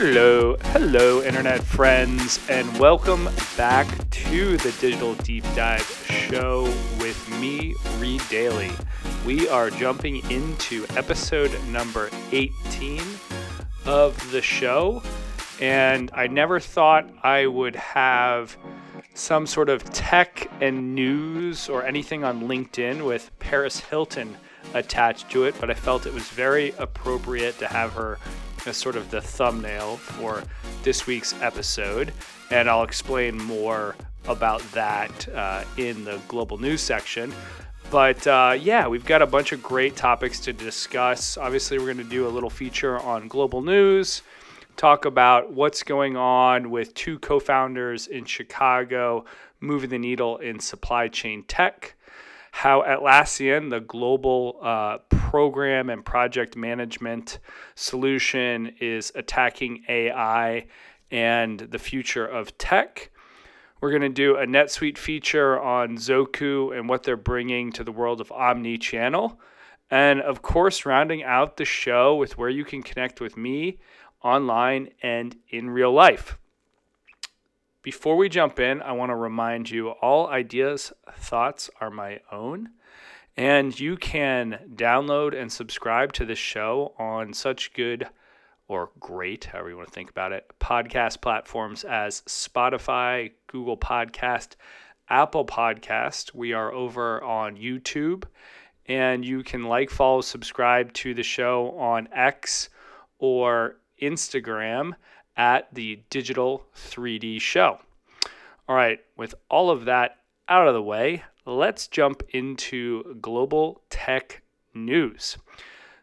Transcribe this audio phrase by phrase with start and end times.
[0.00, 6.62] Hello, hello, internet friends, and welcome back to the Digital Deep Dive Show
[7.00, 8.72] with me, Reed Dailey.
[9.26, 13.02] We are jumping into episode number 18
[13.86, 15.02] of the show,
[15.60, 18.56] and I never thought I would have
[19.14, 24.36] some sort of tech and news or anything on LinkedIn with Paris Hilton
[24.74, 28.20] attached to it, but I felt it was very appropriate to have her
[28.66, 30.42] as sort of the thumbnail for
[30.82, 32.12] this week's episode.
[32.50, 33.94] And I'll explain more
[34.26, 37.32] about that uh, in the global news section.
[37.90, 41.38] But uh, yeah, we've got a bunch of great topics to discuss.
[41.38, 44.22] Obviously, we're going to do a little feature on global news,
[44.76, 49.24] talk about what's going on with two co founders in Chicago
[49.60, 51.94] moving the needle in supply chain tech
[52.50, 57.38] how Atlassian, the global uh, program and project management
[57.74, 60.66] solution, is attacking AI
[61.10, 63.10] and the future of tech.
[63.80, 67.92] We're going to do a NetSuite feature on Zoku and what they're bringing to the
[67.92, 69.38] world of omni-channel.
[69.90, 73.78] And of course, rounding out the show with where you can connect with me
[74.22, 76.38] online and in real life.
[77.88, 82.68] Before we jump in, I want to remind you all ideas, thoughts are my own.
[83.34, 88.06] And you can download and subscribe to this show on such good
[88.66, 94.56] or great, however you want to think about it, podcast platforms as Spotify, Google Podcast,
[95.08, 96.34] Apple Podcast.
[96.34, 98.24] We are over on YouTube.
[98.84, 102.68] And you can like, follow, subscribe to the show on X
[103.18, 104.92] or Instagram
[105.38, 107.78] at the Digital 3D Show.
[108.68, 110.16] All right, with all of that
[110.48, 114.42] out of the way, let's jump into global tech
[114.74, 115.38] news.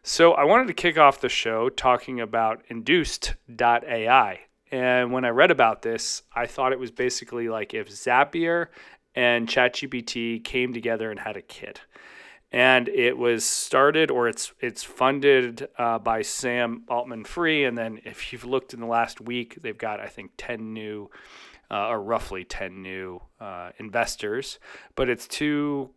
[0.02, 4.40] So, I wanted to kick off the show talking about induced.ai.
[4.72, 8.68] And when I read about this, I thought it was basically like if Zapier
[9.14, 11.80] and ChatGPT came together and had a kid
[12.52, 18.32] and it was started or it's it's funded uh, by Sam Altman-Free, and then if
[18.32, 21.10] you've looked in the last week, they've got I think ten new,
[21.70, 24.58] uh, or roughly ten new uh, investors.
[24.94, 25.90] But it's two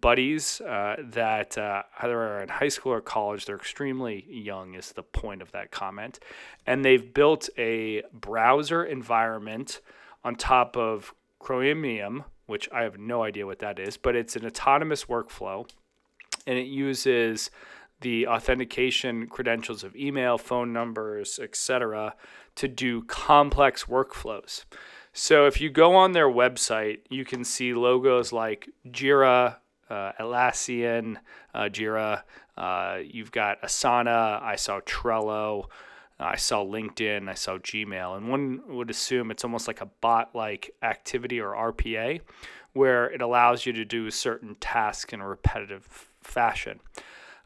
[0.00, 3.46] buddies uh, that uh, either are in high school or college.
[3.46, 6.18] They're extremely young, is the point of that comment,
[6.66, 9.80] and they've built a browser environment
[10.22, 14.46] on top of Chromium, which I have no idea what that is, but it's an
[14.46, 15.66] autonomous workflow
[16.46, 17.50] and it uses
[18.00, 22.14] the authentication credentials of email, phone numbers, etc.,
[22.54, 24.64] to do complex workflows.
[25.12, 29.56] So if you go on their website, you can see logos like Jira,
[29.88, 31.16] uh, Atlassian,
[31.54, 32.22] uh, Jira.
[32.56, 34.42] Uh, you've got Asana.
[34.42, 35.66] I saw Trello.
[36.18, 37.28] I saw LinkedIn.
[37.28, 38.16] I saw Gmail.
[38.16, 42.20] And one would assume it's almost like a bot like activity or RPA,
[42.72, 46.80] where it allows you to do certain tasks in a repetitive fashion.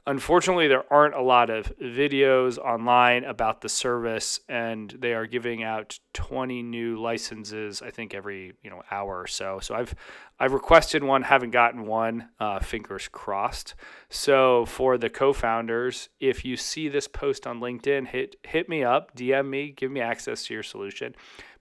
[0.08, 5.62] Unfortunately, there aren't a lot of videos online about the service, and they are giving
[5.62, 9.58] out 20 new licenses, I think, every you know hour or so.
[9.60, 9.94] So I've
[10.40, 12.30] I've requested one, haven't gotten one.
[12.40, 13.74] Uh, fingers crossed.
[14.08, 19.14] So for the co-founders, if you see this post on LinkedIn, hit hit me up,
[19.14, 21.14] DM me, give me access to your solution.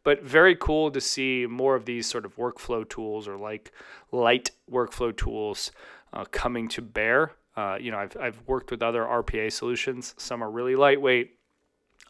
[0.03, 3.73] But very cool to see more of these sort of workflow tools or like
[4.13, 5.73] light workflow tools
[6.13, 7.33] uh, coming to bear.
[7.55, 10.13] Uh, you know, I've, I've worked with other RPA solutions.
[10.17, 11.37] Some are really lightweight,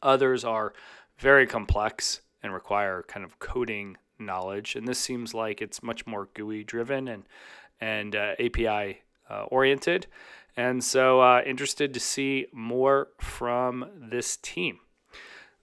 [0.01, 0.73] others are
[1.17, 4.75] very complex and require kind of coding knowledge.
[4.75, 7.23] And this seems like it's much more GUI driven and
[7.79, 10.07] and uh, API uh, oriented.
[10.55, 14.79] And so, uh, interested to see more from this team.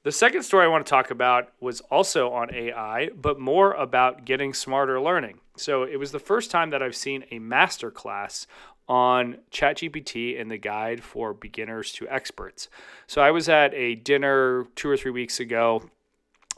[0.05, 4.27] The second story I want to talk about was also on AI, but more about
[4.27, 5.39] getting smarter learning.
[5.57, 8.47] So it was the first time that I've seen a master class
[8.87, 12.69] on ChatGPT and the guide for beginners to experts.
[13.07, 15.89] So I was at a dinner two or three weeks ago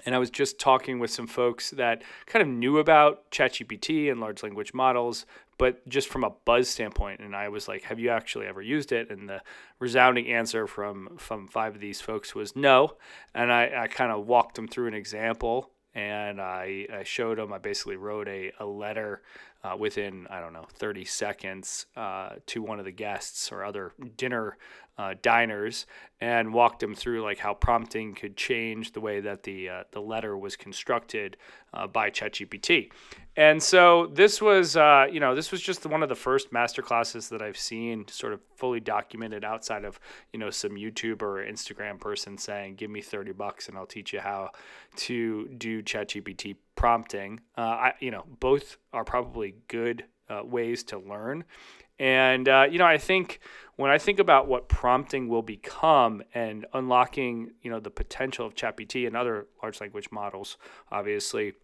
[0.05, 4.21] and I was just talking with some folks that kind of knew about ChatGPT and
[4.21, 5.25] large language models,
[5.59, 7.21] but just from a buzz standpoint.
[7.21, 9.43] And I was like, "Have you actually ever used it?" And the
[9.79, 12.97] resounding answer from from five of these folks was no.
[13.35, 17.53] And I, I kind of walked them through an example, and I, I showed them.
[17.53, 19.23] I basically wrote a, a letter
[19.67, 23.93] uh, within I don't know 30 seconds uh, to one of the guests or other
[24.17, 24.59] dinner
[24.99, 25.87] uh, diners
[26.21, 30.01] and walked them through like how prompting could change the way that the uh, the
[30.01, 31.37] letter was constructed
[31.75, 32.91] uh, by ChatGPT.
[33.37, 36.81] And so this was, uh, you know, this was just one of the first master
[36.81, 40.01] classes that I've seen sort of fully documented outside of,
[40.33, 44.15] you know, some YouTube or Instagram person saying, give me 30 bucks and I'll teach
[44.15, 44.53] you how
[44.97, 47.41] to do ChatGPT prompting.
[47.59, 51.45] Uh, I, you know, both are probably good uh, ways to learn.
[51.99, 53.41] And, uh, you know, I think
[53.77, 58.55] when I think about what prompting will become and unlocking, you know, the potential of
[58.55, 60.59] ChatGPT and other large language models,
[60.93, 61.55] obviously,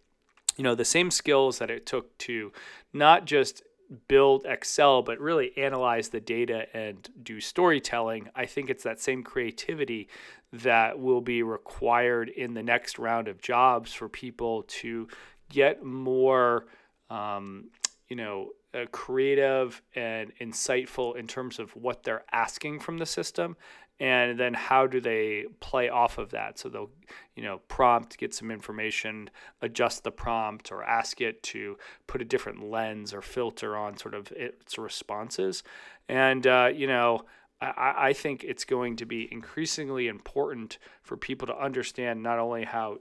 [0.57, 2.51] you know, the same skills that it took to
[2.93, 3.63] not just
[4.07, 9.23] build Excel, but really analyze the data and do storytelling, I think it's that same
[9.23, 10.09] creativity
[10.51, 15.07] that will be required in the next round of jobs for people to
[15.49, 16.65] get more,
[17.09, 17.69] um,
[18.07, 23.55] you know, uh, creative and insightful in terms of what they're asking from the system
[23.99, 26.59] and then how do they play off of that?
[26.59, 26.91] So they'll
[27.35, 29.29] you know prompt get some information
[29.61, 34.13] adjust the prompt or ask it to put a different lens or filter on sort
[34.13, 35.63] of its responses.
[36.09, 37.25] And uh, you know
[37.61, 42.65] I, I think it's going to be increasingly important for people to understand not only
[42.65, 42.97] how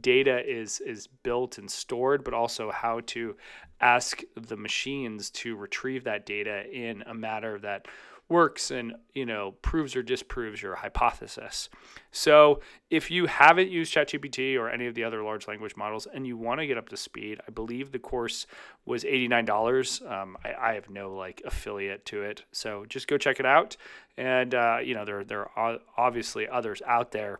[0.00, 3.36] data is is built and stored, but also how to
[3.80, 7.86] ask the machines to retrieve that data in a manner that
[8.34, 11.68] works and you know proves or disproves your hypothesis.
[12.10, 12.60] So
[12.90, 16.36] if you haven't used ChatGPT or any of the other large language models and you
[16.36, 18.48] want to get up to speed, I believe the course
[18.84, 20.02] was eighty nine dollars.
[20.06, 23.76] Um, I, I, have no like affiliate to it, so just go check it out.
[24.16, 27.38] And uh, you know there there are obviously others out there.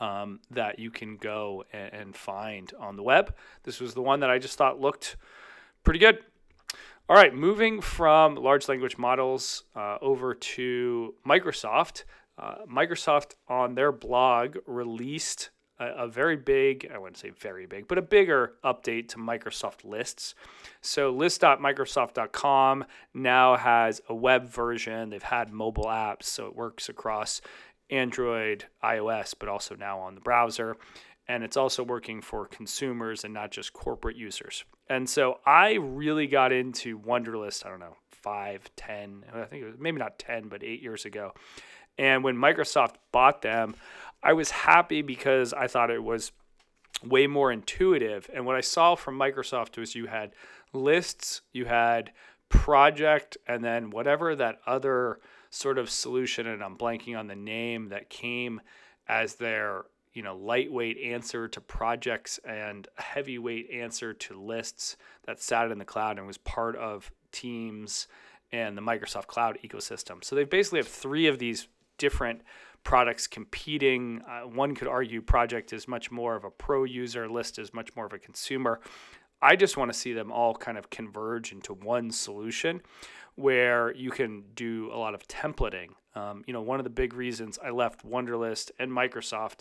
[0.00, 3.34] Um, that you can go and, and find on the web.
[3.64, 5.16] This was the one that I just thought looked
[5.84, 6.20] pretty good.
[7.10, 12.04] All right, moving from large language models uh, over to Microsoft.
[12.38, 17.88] Uh, Microsoft on their blog released a, a, very big, I wouldn't say very big,
[17.88, 20.36] but a bigger update to Microsoft lists.
[20.82, 25.10] So list.microsoft.com now has a web version.
[25.10, 27.40] They've had mobile apps, so it works across
[27.90, 30.76] Android, iOS, but also now on the browser
[31.30, 34.64] and it's also working for consumers and not just corporate users.
[34.90, 39.66] And so I really got into Wunderlist, I don't know, five, ten, I think it
[39.66, 41.32] was maybe not 10, but eight years ago.
[41.96, 43.76] And when Microsoft bought them,
[44.20, 46.32] I was happy because I thought it was
[47.04, 48.28] way more intuitive.
[48.34, 50.32] And what I saw from Microsoft was you had
[50.72, 52.10] lists, you had
[52.48, 55.20] project, and then whatever that other
[55.50, 58.60] sort of solution, and I'm blanking on the name that came
[59.08, 64.96] as their you know lightweight answer to projects and heavyweight answer to lists
[65.26, 68.08] that sat in the cloud and was part of Teams
[68.52, 70.24] and the Microsoft Cloud ecosystem.
[70.24, 71.68] So they basically have three of these
[71.98, 72.42] different
[72.82, 74.22] products competing.
[74.28, 77.94] Uh, one could argue project is much more of a pro user, list is much
[77.94, 78.80] more of a consumer.
[79.42, 82.82] I just want to see them all kind of converge into one solution
[83.36, 85.90] where you can do a lot of templating.
[86.14, 89.60] Um, you know, one of the big reasons I left Wunderlist and Microsoft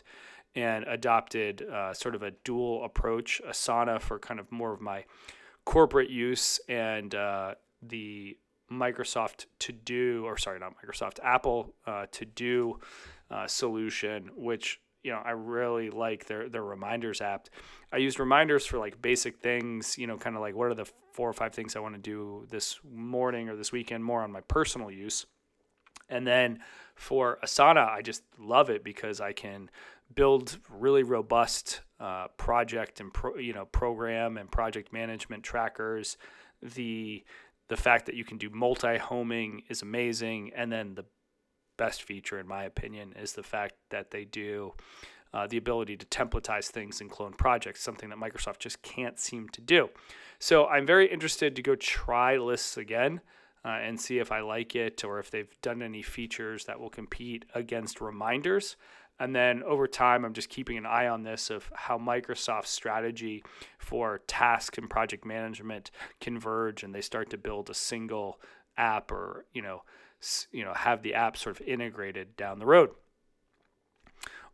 [0.55, 5.05] and adopted uh, sort of a dual approach Asana for kind of more of my
[5.65, 8.37] corporate use and uh, the
[8.71, 12.79] Microsoft To Do, or sorry, not Microsoft, Apple uh, To Do
[13.31, 17.49] uh, solution, which you know I really like their their reminders app.
[17.91, 20.89] I use reminders for like basic things, you know, kind of like what are the
[21.13, 24.31] four or five things I want to do this morning or this weekend, more on
[24.31, 25.25] my personal use.
[26.09, 26.59] And then
[26.95, 29.69] for Asana, I just love it because I can
[30.13, 36.17] build really robust uh, project and pro, you know program and project management trackers.
[36.61, 37.23] The
[37.67, 41.05] the fact that you can do multi homing is amazing, and then the
[41.77, 44.73] best feature, in my opinion, is the fact that they do
[45.33, 49.47] uh, the ability to templatize things and clone projects, something that Microsoft just can't seem
[49.49, 49.89] to do.
[50.39, 53.21] So I'm very interested to go try lists again.
[53.65, 56.89] Uh, and see if I like it or if they've done any features that will
[56.89, 58.77] compete against reminders.
[59.19, 63.43] And then over time, I'm just keeping an eye on this of how Microsoft's strategy
[63.77, 68.39] for task and project management converge, and they start to build a single
[68.77, 69.83] app, or you know,
[70.51, 72.91] you know, have the app sort of integrated down the road.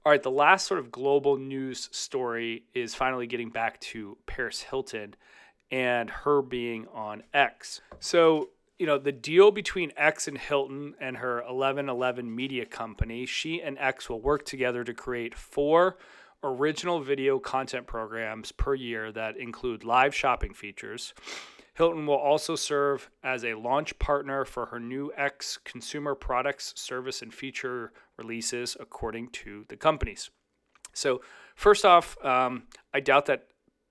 [0.04, 4.62] All right, the last sort of global news story is finally getting back to Paris
[4.62, 5.16] Hilton
[5.72, 7.82] and her being on X.
[8.00, 13.62] So you know, the deal between X and Hilton and her 1111 media company, she
[13.62, 15.98] and X will work together to create four
[16.44, 21.14] original video content programs per year that include live shopping features.
[21.74, 27.22] Hilton will also serve as a launch partner for her new X consumer products, service,
[27.22, 30.30] and feature releases, according to the companies.
[30.94, 31.22] So,
[31.56, 32.64] first off, um,
[32.94, 33.48] I doubt that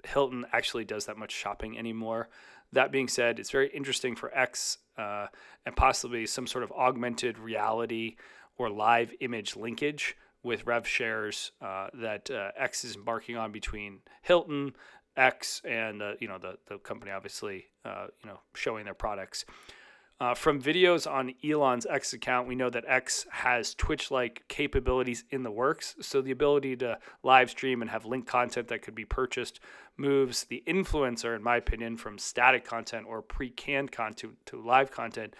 [0.07, 2.29] Hilton actually does that much shopping anymore.
[2.75, 5.27] That being said, it's very interesting for X uh,
[5.65, 8.17] and possibly some sort of augmented reality
[8.59, 14.01] or live image linkage with rev shares uh, that uh, X is embarking on between
[14.23, 14.75] Hilton,
[15.17, 19.45] X, and you know the the company obviously uh, you know showing their products.
[20.21, 25.25] Uh, from videos on Elon's X account, we know that X has Twitch like capabilities
[25.31, 25.97] in the works.
[26.01, 29.59] So, the ability to live stream and have linked content that could be purchased
[29.97, 34.93] moves the influencer, in my opinion, from static content or pre canned content to live
[34.93, 35.35] content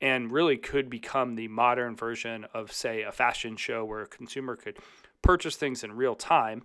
[0.00, 4.56] and really could become the modern version of, say, a fashion show where a consumer
[4.56, 4.78] could
[5.22, 6.62] purchase things in real time.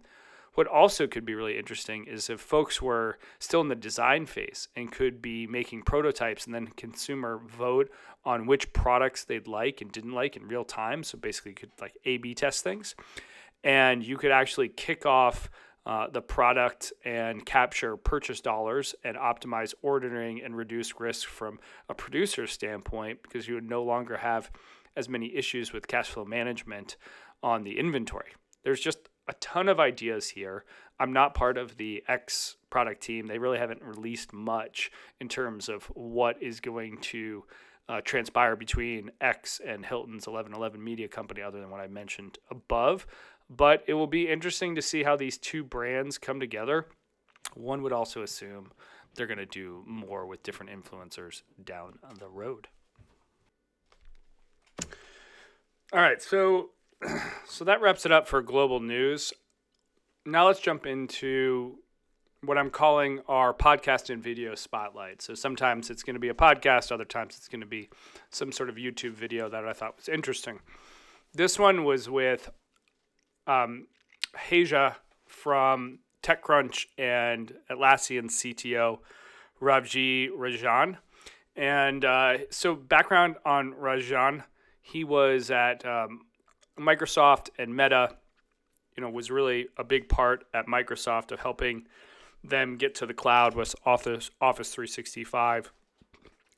[0.56, 4.70] What also could be really interesting is if folks were still in the design phase
[4.76, 7.92] and could be making prototypes and then consumer vote
[8.24, 11.04] on which products they'd like and didn't like in real time.
[11.04, 12.96] So basically, you could like A B test things.
[13.64, 15.50] And you could actually kick off
[15.86, 21.60] uh, the product and capture purchase dollars and optimize ordering and reduce risk from
[21.90, 24.50] a producer's standpoint because you would no longer have
[24.96, 26.96] as many issues with cash flow management
[27.44, 28.30] on the inventory.
[28.64, 30.66] There's just a ton of ideas here.
[31.00, 33.28] I'm not part of the X product team.
[33.28, 37.44] They really haven't released much in terms of what is going to
[37.88, 43.06] uh, transpire between X and Hilton's 1111 Media Company, other than what I mentioned above.
[43.50, 46.88] But it will be interesting to see how these two brands come together.
[47.54, 48.72] One would also assume
[49.14, 52.68] they're going to do more with different influencers down the road.
[55.94, 56.72] All right, so
[57.48, 59.34] so that wraps it up for global news.
[60.26, 61.78] Now let's jump into
[62.42, 65.22] what I'm calling our podcast and video spotlight.
[65.22, 67.90] So sometimes it's going to be a podcast, other times it's going to be
[68.30, 70.60] some sort of YouTube video that I thought was interesting.
[71.34, 72.50] This one was with
[73.48, 73.88] um,
[75.28, 79.00] from TechCrunch and Atlassian CTO
[79.62, 80.98] Rajeev Rajan.
[81.56, 84.44] And uh, so, background on Rajan,
[84.82, 86.22] he was at um,
[86.80, 88.16] Microsoft and Meta.
[88.96, 91.86] You know, was really a big part at Microsoft of helping
[92.44, 95.72] them get to the cloud with Office Office 365.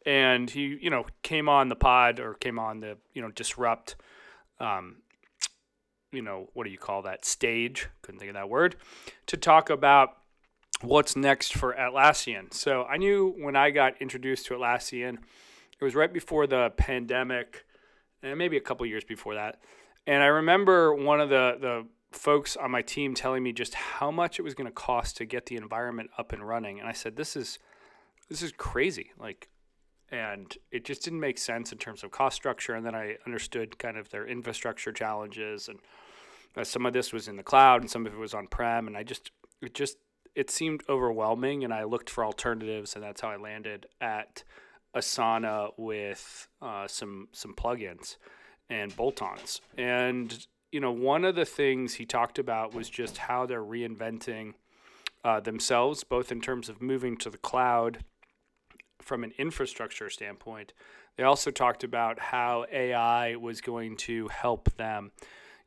[0.05, 3.95] And he, you know, came on the pod or came on the, you know, disrupt
[4.59, 4.97] um,
[6.11, 7.87] you know, what do you call that stage?
[8.01, 8.75] Couldn't think of that word
[9.27, 10.17] to talk about
[10.81, 12.53] what's next for Atlassian.
[12.53, 15.15] So I knew when I got introduced to Atlassian,
[15.79, 17.65] it was right before the pandemic,
[18.23, 19.59] and maybe a couple years before that.
[20.07, 21.85] And I remember one of the the
[22.17, 25.25] folks on my team telling me just how much it was going to cost to
[25.25, 27.59] get the environment up and running, and I said, "This is
[28.29, 29.49] this is crazy." Like
[30.09, 32.73] and it just didn't make sense in terms of cost structure.
[32.73, 35.79] And then I understood kind of their infrastructure challenges, and
[36.55, 38.87] uh, some of this was in the cloud, and some of it was on prem,
[38.87, 39.97] and I just it just
[40.35, 44.45] it seemed overwhelming, and I looked for alternatives, and that's how I landed at
[44.95, 48.15] Asana with uh, some some plugins
[48.69, 49.61] and bolt-ons.
[49.77, 54.53] And you know, one of the things he talked about was just how they're reinventing
[55.23, 58.03] uh, themselves, both in terms of moving to the cloud
[59.01, 60.73] from an infrastructure standpoint.
[61.15, 65.11] They also talked about how AI was going to help them,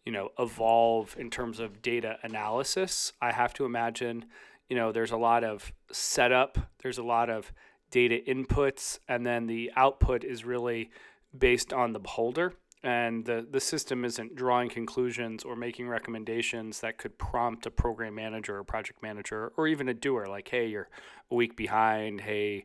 [0.05, 3.13] you know, evolve in terms of data analysis.
[3.21, 4.27] I have to imagine,
[4.69, 7.53] you know, there's a lot of setup, there's a lot of
[7.91, 10.91] data inputs, and then the output is really
[11.37, 12.55] based on the beholder.
[12.83, 18.15] And the, the system isn't drawing conclusions or making recommendations that could prompt a program
[18.15, 20.89] manager or project manager or even a doer like, hey, you're
[21.31, 22.23] a week behind.
[22.23, 22.65] Hey,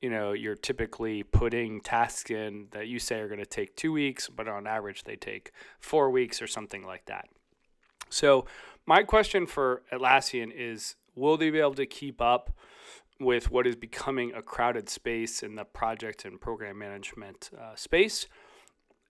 [0.00, 3.92] you know, you're typically putting tasks in that you say are going to take two
[3.92, 7.28] weeks, but on average they take four weeks or something like that.
[8.10, 8.44] So,
[8.84, 12.50] my question for Atlassian is will they be able to keep up
[13.20, 18.26] with what is becoming a crowded space in the project and program management uh, space?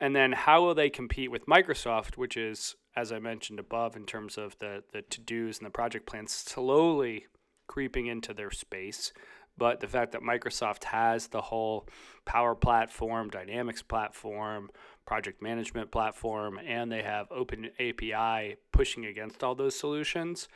[0.03, 4.05] And then, how will they compete with Microsoft, which is, as I mentioned above, in
[4.05, 7.27] terms of the, the to dos and the project plans, slowly
[7.69, 9.13] creeping into their space?
[9.57, 11.87] But the fact that Microsoft has the whole
[12.25, 14.71] Power Platform, Dynamics platform,
[15.07, 20.49] project management platform, and they have Open API pushing against all those solutions,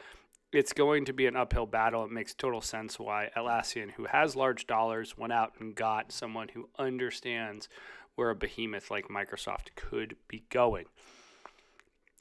[0.53, 2.05] it's going to be an uphill battle.
[2.05, 6.49] It makes total sense why Atlassian, who has large dollars, went out and got someone
[6.49, 7.69] who understands
[8.17, 10.87] where a behemoth like Microsoft could be going.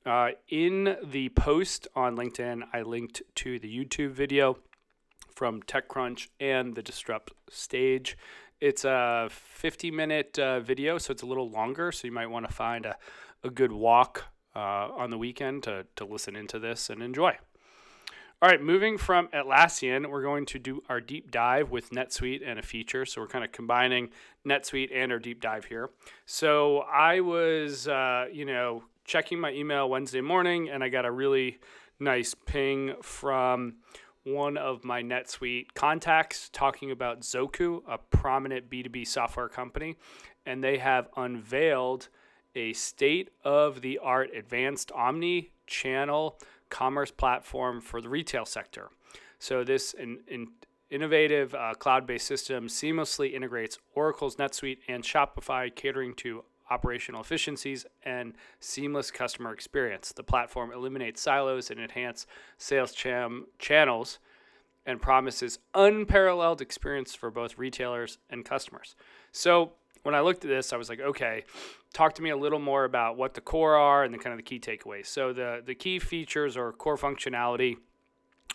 [0.06, 4.60] Uh, in the post on LinkedIn, I linked to the YouTube video
[5.34, 8.16] from TechCrunch and the Disrupt stage.
[8.62, 11.92] It's a 50 minute uh, video, so it's a little longer.
[11.92, 12.98] So you might want to find a,
[13.44, 14.26] a good walk
[14.56, 14.60] uh,
[14.96, 17.38] on the weekend to, to listen into this and enjoy.
[18.42, 22.60] All right, moving from Atlassian, we're going to do our deep dive with NetSuite and
[22.60, 23.06] a feature.
[23.06, 24.10] So we're kind of combining
[24.46, 25.90] NetSuite and our deep dive here.
[26.26, 31.12] So I was, uh, you know, checking my email Wednesday morning, and I got a
[31.12, 31.60] really
[31.98, 33.76] nice ping from
[34.26, 39.96] one of my NetSuite contacts talking about Zoku, a prominent B2B software company,
[40.46, 42.10] and they have unveiled
[42.54, 46.38] a state of the art advanced omni channel
[46.70, 48.90] commerce platform for the retail sector.
[49.40, 50.48] So, this in, in
[50.90, 57.86] innovative uh, cloud based system seamlessly integrates Oracle's NetSuite and Shopify, catering to operational efficiencies
[58.04, 60.12] and seamless customer experience.
[60.12, 62.26] The platform eliminates silos and enhance
[62.58, 64.20] sales cham- channels
[64.86, 68.96] and promises unparalleled experience for both retailers and customers.
[69.32, 69.74] So,
[70.06, 71.46] when I looked at this, I was like, okay,
[71.92, 74.38] talk to me a little more about what the core are and the kind of
[74.38, 75.08] the key takeaways.
[75.08, 77.78] So the the key features or core functionality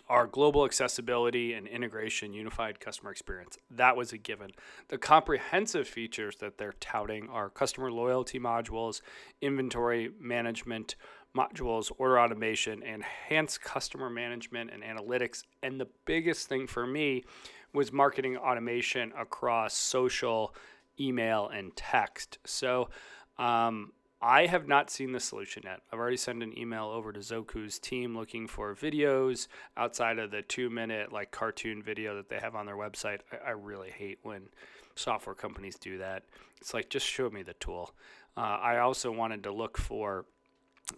[0.07, 3.57] are global accessibility and integration, unified customer experience.
[3.69, 4.51] That was a given.
[4.87, 9.01] The comprehensive features that they're touting are customer loyalty modules,
[9.41, 10.95] inventory management
[11.35, 15.43] modules, order automation, enhanced customer management and analytics.
[15.63, 17.25] And the biggest thing for me
[17.73, 20.53] was marketing automation across social
[21.01, 22.37] email, and text.
[22.45, 22.89] So
[23.37, 23.91] um,
[24.21, 25.81] I have not seen the solution yet.
[25.91, 30.43] I've already sent an email over to Zoku's team looking for videos outside of the
[30.43, 33.19] two minute like cartoon video that they have on their website.
[33.31, 34.43] I, I really hate when
[34.95, 36.23] software companies do that.
[36.59, 37.93] It's like just show me the tool.
[38.37, 40.25] Uh, I also wanted to look for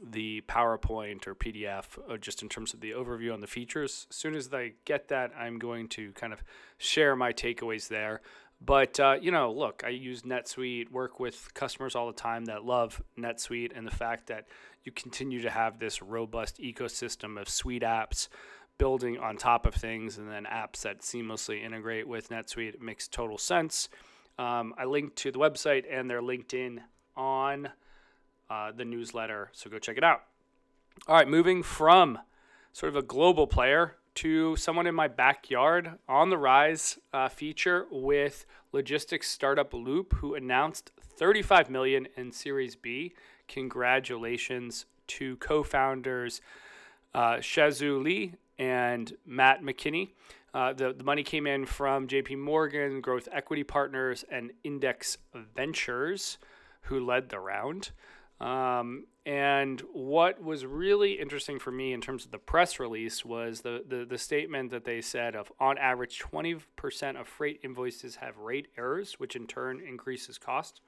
[0.01, 4.07] the PowerPoint or PDF uh, just in terms of the overview on the features.
[4.09, 6.43] As soon as I get that, I'm going to kind of
[6.77, 8.21] share my takeaways there.
[8.65, 12.63] But uh, you know, look, I use NetSuite, work with customers all the time that
[12.63, 14.47] love NetSuite, and the fact that
[14.83, 18.29] you continue to have this robust ecosystem of suite apps
[18.77, 23.37] building on top of things, and then apps that seamlessly integrate with NetSuite makes total
[23.37, 23.89] sense.
[24.39, 26.79] Um, I linked to the website and their LinkedIn
[27.15, 27.69] on
[28.49, 30.23] uh, the newsletter, so go check it out.
[31.07, 32.19] All right, moving from
[32.71, 37.85] sort of a global player to someone in my backyard on the rise uh, feature
[37.91, 43.13] with logistics startup Loop, who announced 35 million in Series B.
[43.47, 46.41] Congratulations to co-founders
[47.13, 50.09] uh, Shaosu Liu and Matt McKinney.
[50.53, 55.17] Uh, the, the money came in from JP Morgan, Growth Equity Partners, and Index
[55.55, 56.37] Ventures,
[56.83, 57.91] who led the round.
[58.43, 63.61] Um, and what was really interesting for me in terms of the press release was
[63.61, 68.37] the, the, the statement that they said of on average 20% of freight invoices have
[68.37, 70.81] rate errors, which in turn increases cost.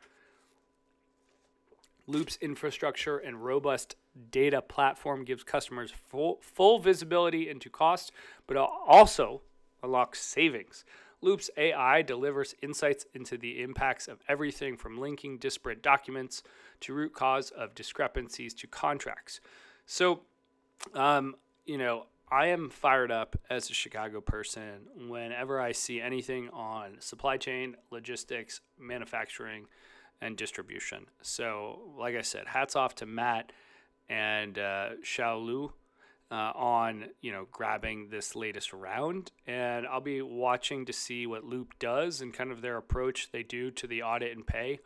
[2.08, 3.96] Loop's infrastructure and robust
[4.32, 8.12] data platform gives customers full, full visibility into cost,
[8.48, 9.42] but also
[9.82, 10.84] unlocks savings.
[11.22, 16.44] Loop's AI delivers insights into the impacts of everything from linking disparate documents
[16.82, 19.40] to root cause of discrepancies to contracts.
[19.86, 20.22] So,
[20.94, 21.36] um,
[21.66, 27.00] you know, I am fired up as a Chicago person whenever I see anything on
[27.00, 29.68] supply chain, logistics, manufacturing,
[30.22, 31.06] and distribution.
[31.22, 33.52] So, like I said, hats off to Matt
[34.10, 35.74] and uh, Xiao Lu
[36.32, 41.44] uh, on you know grabbing this latest round, and I'll be watching to see what
[41.44, 44.80] Loop does and kind of their approach they do to the audit and pay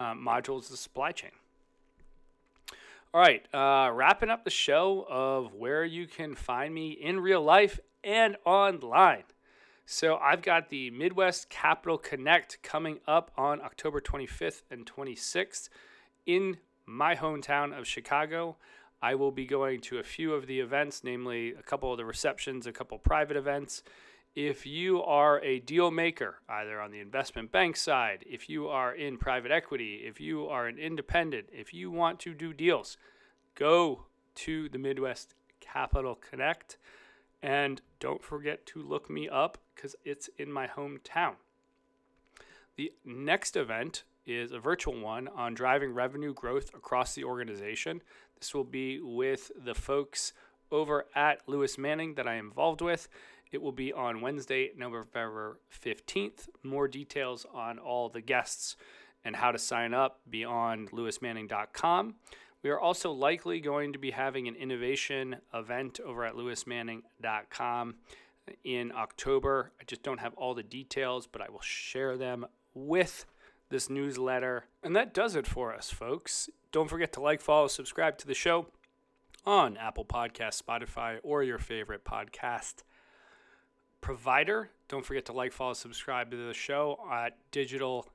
[0.00, 1.30] um, modules of the supply chain.
[3.14, 7.42] All right, uh, wrapping up the show of where you can find me in real
[7.42, 9.24] life and online.
[9.86, 15.68] So I've got the Midwest Capital Connect coming up on October 25th and 26th
[16.26, 18.56] in my hometown of Chicago.
[19.00, 22.04] I will be going to a few of the events, namely a couple of the
[22.04, 23.82] receptions, a couple private events.
[24.36, 28.94] If you are a deal maker, either on the investment bank side, if you are
[28.94, 32.98] in private equity, if you are an independent, if you want to do deals,
[33.54, 36.76] go to the Midwest Capital Connect.
[37.42, 41.36] And don't forget to look me up because it's in my hometown.
[42.76, 48.02] The next event is a virtual one on driving revenue growth across the organization.
[48.38, 50.34] This will be with the folks
[50.70, 53.08] over at Lewis Manning that I am involved with.
[53.52, 56.48] It will be on Wednesday, November 15th.
[56.62, 58.76] More details on all the guests
[59.24, 62.14] and how to sign up beyond lewismanning.com.
[62.62, 67.94] We are also likely going to be having an innovation event over at lewismanning.com
[68.64, 69.72] in October.
[69.80, 73.26] I just don't have all the details, but I will share them with
[73.68, 74.66] this newsletter.
[74.82, 76.48] And that does it for us, folks.
[76.72, 78.66] Don't forget to like, follow, subscribe to the show
[79.44, 82.82] on Apple Podcast, Spotify, or your favorite podcast
[84.06, 84.70] provider.
[84.88, 88.06] Don't forget to like, follow, subscribe to the show at Digital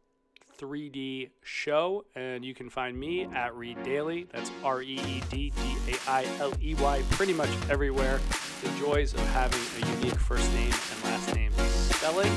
[0.57, 4.31] 3D Show, and you can find me at Reed Dailey.
[4.31, 8.21] That's R E E D D A I L E Y, pretty much everywhere.
[8.63, 12.31] The joys of having a unique first name and last name spelling.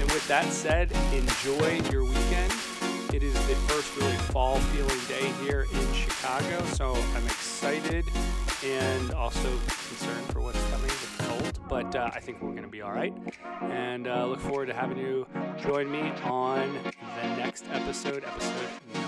[0.00, 2.54] And with that said, enjoy your weekend.
[3.12, 8.06] It is the first really fall feeling day here in Chicago, so I'm excited
[8.64, 10.88] and also concerned for what's coming
[11.68, 13.12] but uh, I think we're going to be all right.
[13.62, 15.26] And uh, look forward to having you
[15.60, 19.07] join me on the next episode, episode